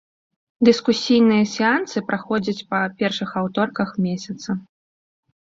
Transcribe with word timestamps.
Дыскусійныя 0.69 1.43
сеансы 1.55 1.97
праходзяць 2.09 2.65
па 2.73 2.81
першых 3.03 3.29
аўторках 3.43 3.89
месяца. 4.09 4.49